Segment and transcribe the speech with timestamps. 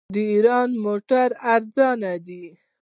[0.13, 2.45] د ایران موټرې ارزانه دي.